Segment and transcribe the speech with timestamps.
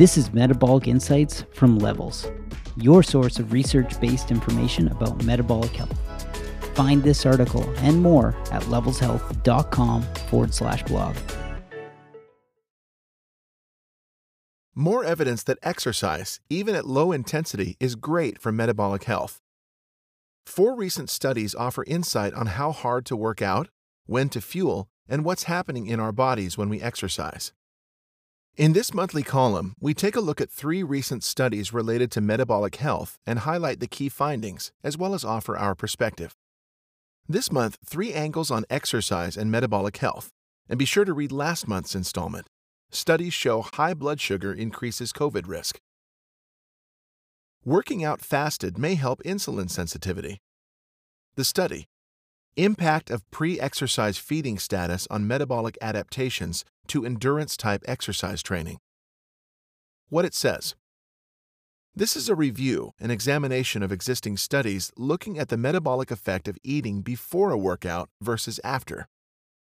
[0.00, 2.26] This is Metabolic Insights from Levels,
[2.78, 5.94] your source of research based information about metabolic health.
[6.72, 11.16] Find this article and more at levelshealth.com forward slash blog.
[14.74, 19.42] More evidence that exercise, even at low intensity, is great for metabolic health.
[20.46, 23.68] Four recent studies offer insight on how hard to work out,
[24.06, 27.52] when to fuel, and what's happening in our bodies when we exercise.
[28.60, 32.76] In this monthly column, we take a look at three recent studies related to metabolic
[32.76, 36.36] health and highlight the key findings, as well as offer our perspective.
[37.26, 40.28] This month, three angles on exercise and metabolic health,
[40.68, 42.48] and be sure to read last month's installment.
[42.90, 45.80] Studies show high blood sugar increases COVID risk.
[47.64, 50.42] Working out fasted may help insulin sensitivity.
[51.34, 51.86] The study
[52.56, 58.78] Impact of pre exercise feeding status on metabolic adaptations to endurance type exercise training.
[60.08, 60.74] What it says
[61.94, 66.58] This is a review, an examination of existing studies looking at the metabolic effect of
[66.64, 69.06] eating before a workout versus after.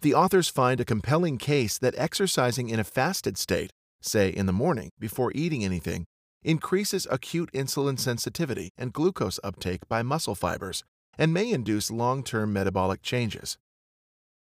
[0.00, 3.70] The authors find a compelling case that exercising in a fasted state,
[4.02, 6.06] say in the morning before eating anything,
[6.42, 10.82] increases acute insulin sensitivity and glucose uptake by muscle fibers
[11.18, 13.58] and may induce long term metabolic changes.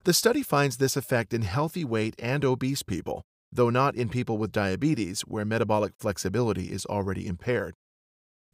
[0.04, 4.38] The study finds this effect in healthy weight and obese people, though not in people
[4.38, 7.74] with diabetes where metabolic flexibility is already impaired.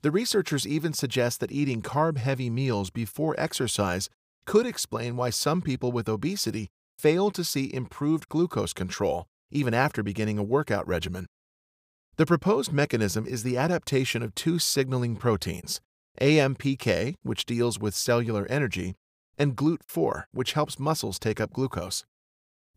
[0.03, 4.09] The researchers even suggest that eating carb heavy meals before exercise
[4.47, 6.69] could explain why some people with obesity
[6.99, 11.27] fail to see improved glucose control even after beginning a workout regimen.
[12.17, 15.81] The proposed mechanism is the adaptation of two signaling proteins,
[16.21, 18.95] AMPK, which deals with cellular energy,
[19.39, 22.05] and GLUT4, which helps muscles take up glucose.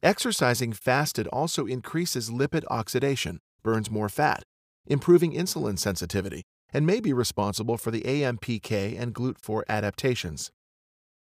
[0.01, 4.43] Exercising fasted also increases lipid oxidation, burns more fat,
[4.85, 10.51] improving insulin sensitivity, and may be responsible for the AMPK and GLUT4 adaptations.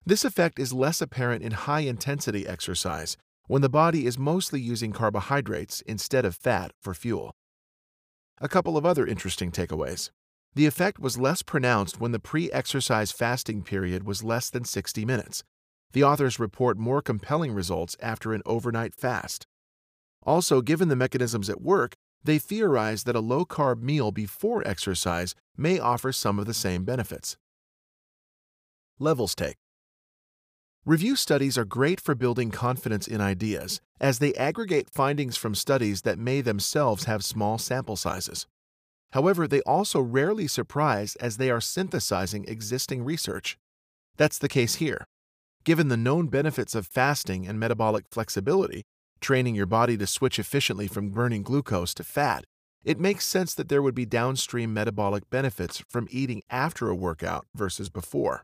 [0.05, 3.17] This effect is less apparent in high intensity exercise
[3.47, 7.33] when the body is mostly using carbohydrates instead of fat for fuel.
[8.39, 10.11] A couple of other interesting takeaways.
[10.57, 15.05] The effect was less pronounced when the pre exercise fasting period was less than 60
[15.05, 15.43] minutes.
[15.91, 19.45] The authors report more compelling results after an overnight fast.
[20.23, 25.35] Also, given the mechanisms at work, they theorize that a low carb meal before exercise
[25.55, 27.37] may offer some of the same benefits.
[28.97, 29.57] Levels take.
[30.87, 36.01] Review studies are great for building confidence in ideas, as they aggregate findings from studies
[36.01, 38.47] that may themselves have small sample sizes.
[39.13, 43.57] However, they also rarely surprise as they are synthesizing existing research.
[44.17, 45.05] That's the case here.
[45.63, 48.83] Given the known benefits of fasting and metabolic flexibility,
[49.19, 52.45] training your body to switch efficiently from burning glucose to fat,
[52.83, 57.45] it makes sense that there would be downstream metabolic benefits from eating after a workout
[57.53, 58.43] versus before.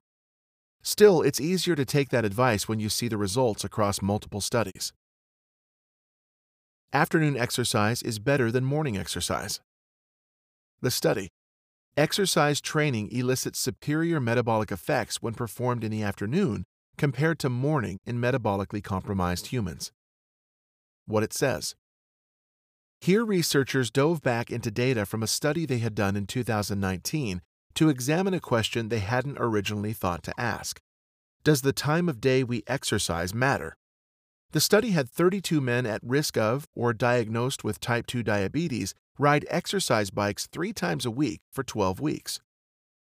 [0.82, 4.92] Still, it's easier to take that advice when you see the results across multiple studies.
[6.92, 9.62] Afternoon exercise is better than morning exercise.
[10.82, 11.30] The study
[11.96, 16.64] Exercise training elicits superior metabolic effects when performed in the afternoon
[16.98, 19.92] compared to morning in metabolically compromised humans.
[21.06, 21.76] What it says.
[23.00, 27.42] Here, researchers dove back into data from a study they had done in 2019
[27.76, 30.80] to examine a question they hadn't originally thought to ask
[31.44, 33.76] Does the time of day we exercise matter?
[34.52, 39.46] The study had 32 men at risk of or diagnosed with type 2 diabetes ride
[39.50, 42.40] exercise bikes three times a week for 12 weeks.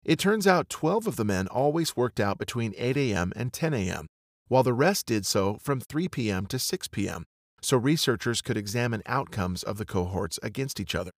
[0.05, 3.33] It turns out 12 of the men always worked out between 8 a.m.
[3.37, 4.07] and 10 a.m.,
[4.49, 6.47] while the rest did so from 3 p.m.
[6.47, 7.25] to 6 p.m.,
[7.63, 11.13] so researchers could examine outcomes of the cohorts against each other.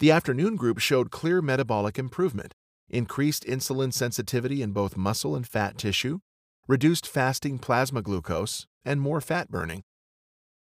[0.00, 2.52] The afternoon group showed clear metabolic improvement,
[2.90, 6.18] increased insulin sensitivity in both muscle and fat tissue,
[6.66, 9.82] reduced fasting plasma glucose, and more fat burning.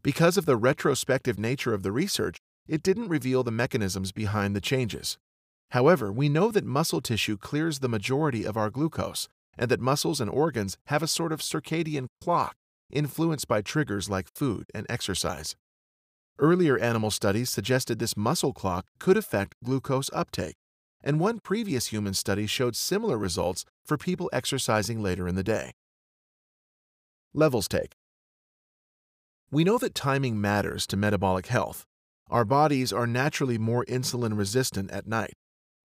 [0.03, 2.39] Because of the retrospective nature of the research,
[2.69, 5.19] it didn't reveal the mechanisms behind the changes.
[5.71, 10.21] However, we know that muscle tissue clears the majority of our glucose, and that muscles
[10.21, 12.55] and organs have a sort of circadian clock
[12.91, 15.57] influenced by triggers like food and exercise.
[16.39, 20.55] Earlier animal studies suggested this muscle clock could affect glucose uptake,
[21.03, 25.73] and one previous human study showed similar results for people exercising later in the day.
[27.35, 27.93] Levels take.
[29.51, 31.85] We know that timing matters to metabolic health,
[32.31, 35.35] our bodies are naturally more insulin resistant at night,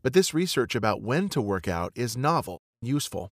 [0.02, 3.30] but this research about when to work out is novel, useful.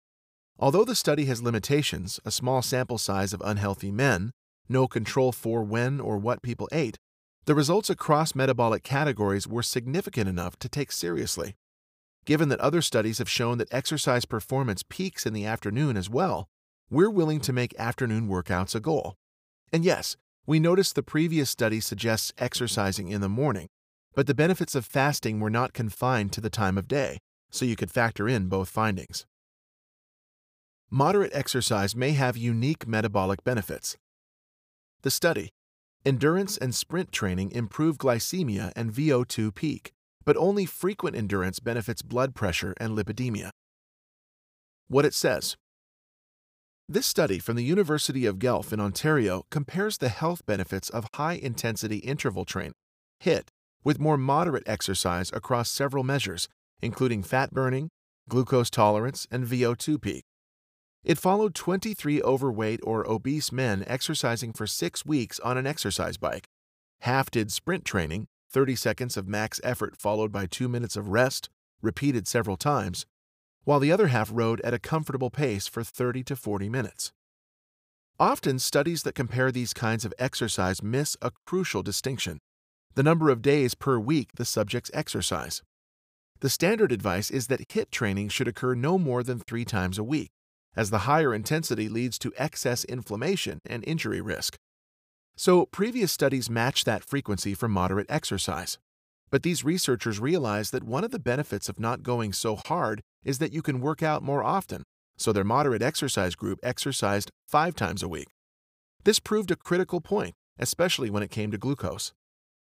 [0.59, 4.31] Although the study has limitations, a small sample size of unhealthy men,
[4.69, 6.99] no control for when or what people ate,
[7.45, 11.57] The results across metabolic categories were significant enough to take seriously.
[12.25, 16.47] Given that other studies have shown that exercise performance peaks in the afternoon as well,
[16.89, 19.17] we're willing to make afternoon workouts a goal.
[19.73, 20.17] And yes,
[20.47, 23.69] we noticed the previous study suggests exercising in the morning,
[24.15, 27.19] but the benefits of fasting were not confined to the time of day,
[27.51, 29.25] so you could factor in both findings.
[30.91, 33.97] Moderate exercise may have unique metabolic benefits.
[35.03, 35.51] The study
[36.05, 39.93] Endurance and sprint training improve glycemia and VO2 peak,
[40.25, 43.51] but only frequent endurance benefits blood pressure and lipidemia.
[44.89, 45.57] What it says
[46.89, 51.35] This study from the University of Guelph in Ontario compares the health benefits of high
[51.35, 52.75] intensity interval training,
[53.25, 53.49] HIIT,
[53.85, 56.49] with more moderate exercise across several measures,
[56.81, 57.89] including fat burning,
[58.29, 60.25] glucose tolerance, and VO2 peak.
[61.05, 66.47] It followed 23 overweight or obese men exercising for six weeks on an exercise bike.
[67.03, 71.49] Half did sprint training, 30 seconds of max effort followed by two minutes of rest,
[71.81, 73.07] repeated several times,
[73.65, 77.13] while the other half rode at a comfortable pace for 30 to 40 minutes.
[78.19, 82.39] Often, studies that compare these kinds of exercise miss a crucial distinction
[82.95, 85.63] the number of days per week the subjects exercise.
[86.41, 90.05] The standard advice is that HIIT training should occur no more than three times a
[90.05, 90.31] week,
[90.77, 94.57] as the higher intensity leads to excess inflammation and injury risk.
[95.37, 98.79] So, previous studies match that frequency for moderate exercise.
[99.33, 103.39] But these researchers realized that one of the benefits of not going so hard is
[103.39, 104.83] that you can work out more often,
[105.17, 108.29] so their moderate exercise group exercised five times a week.
[109.05, 112.13] This proved a critical point, especially when it came to glucose.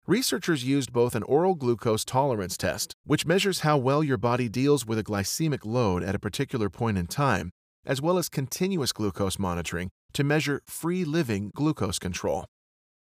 [0.07, 4.83] Researchers used both an oral glucose tolerance test, which measures how well your body deals
[4.83, 7.51] with a glycemic load at a particular point in time,
[7.85, 12.45] as well as continuous glucose monitoring to measure free living glucose control.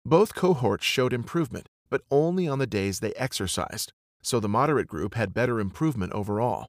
[0.05, 3.93] Both cohorts showed improvement, but only on the days they exercised,
[4.23, 6.65] so the moderate group had better improvement overall.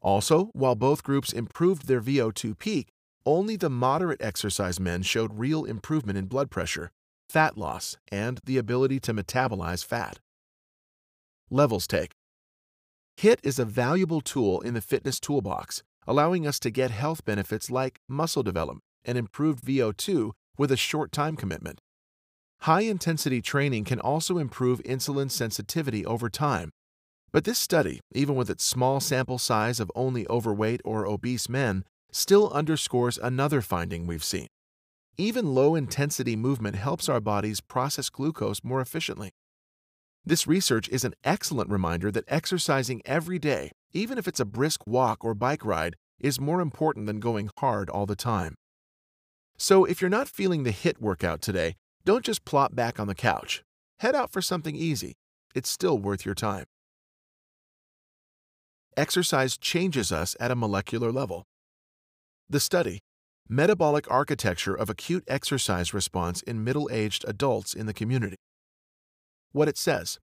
[0.00, 2.88] Also, while both groups improved their VO2 peak,
[3.26, 6.90] only the moderate exercise men showed real improvement in blood pressure,
[7.28, 10.18] fat loss, and the ability to metabolize fat.
[11.50, 12.12] Levels take
[13.18, 17.70] HIIT is a valuable tool in the fitness toolbox, allowing us to get health benefits
[17.70, 21.82] like muscle development and improved VO2 with a short time commitment.
[22.62, 26.70] High intensity training can also improve insulin sensitivity over time.
[27.32, 31.82] But this study, even with its small sample size of only overweight or obese men,
[32.12, 34.46] still underscores another finding we've seen.
[35.16, 39.32] Even low intensity movement helps our bodies process glucose more efficiently.
[40.24, 44.86] This research is an excellent reminder that exercising every day, even if it's a brisk
[44.86, 48.54] walk or bike ride, is more important than going hard all the time.
[49.58, 53.14] So, if you're not feeling the HIIT workout today, don't just plop back on the
[53.14, 53.62] couch.
[54.00, 55.14] Head out for something easy.
[55.54, 56.64] It's still worth your time.
[58.96, 61.44] Exercise changes us at a molecular level.
[62.50, 63.00] The study,
[63.48, 68.36] Metabolic Architecture of Acute Exercise Response in Middle Aged Adults in the Community.
[69.52, 70.18] What it says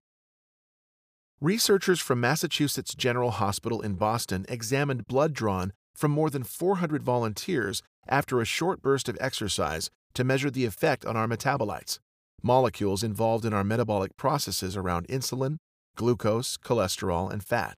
[1.40, 7.82] Researchers from Massachusetts General Hospital in Boston examined blood drawn from more than 400 volunteers
[8.06, 11.98] after a short burst of exercise to measure the effect on our metabolites,
[12.42, 15.56] molecules involved in our metabolic processes around insulin,
[15.96, 17.74] glucose, cholesterol, and fat.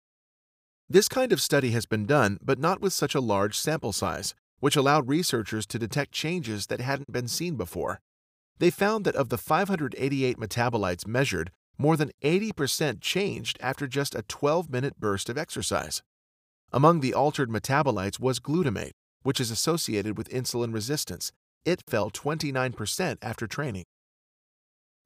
[0.89, 4.35] This kind of study has been done, but not with such a large sample size,
[4.61, 7.99] which allowed researchers to detect changes that hadn't been seen before.
[8.59, 14.23] They found that of the 588 metabolites measured, more than 80% changed after just a
[14.23, 16.03] 12 minute burst of exercise.
[16.73, 18.93] Among the altered metabolites was glutamate,
[19.23, 21.33] which is associated with insulin resistance.
[21.65, 23.85] It fell 29% after training.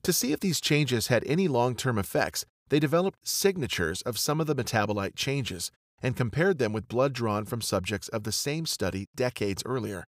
[0.02, 4.40] To see if these changes had any long term effects, they developed signatures of some
[4.40, 5.70] of the metabolite changes
[6.02, 10.04] and compared them with blood drawn from subjects of the same study decades earlier.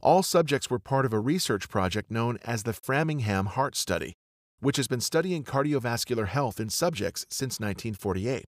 [0.00, 4.14] All subjects were part of a research project known as the Framingham Heart Study,
[4.60, 8.44] which has been studying cardiovascular health in subjects since 1948.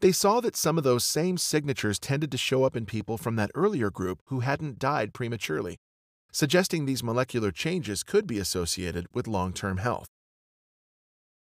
[0.00, 3.36] They saw that some of those same signatures tended to show up in people from
[3.36, 5.76] that earlier group who hadn't died prematurely,
[6.32, 10.08] suggesting these molecular changes could be associated with long term health.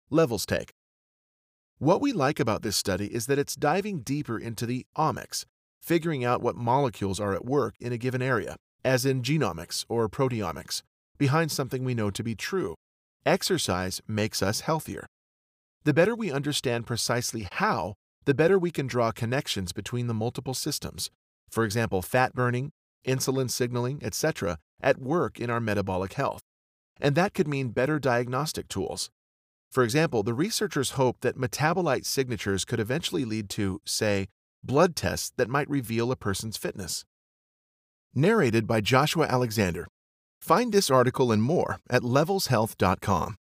[0.09, 0.71] Levels take
[1.79, 5.45] what we like about this study is that it's diving deeper into the omics,
[5.79, 10.09] figuring out what molecules are at work in a given area, as in genomics or
[10.09, 10.81] proteomics,
[11.19, 12.73] behind something we know to be true.
[13.27, 15.05] Exercise makes us healthier.
[15.83, 17.93] The better we understand precisely how,
[18.25, 21.11] the better we can draw connections between the multiple systems,
[21.47, 22.71] for example, fat burning,
[23.05, 26.41] insulin signaling, etc., at work in our metabolic health.
[26.99, 29.11] and that could mean better diagnostic tools.
[29.71, 34.27] For example, the researchers hope that metabolite signatures could eventually lead to, say,
[34.63, 37.05] blood tests that might reveal a person's fitness.
[38.15, 39.87] Narrated by Joshua Alexander.
[40.41, 43.35] Find this article and more at levelshealth.com.